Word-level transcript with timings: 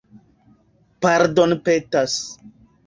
pardonpetas 1.01 2.13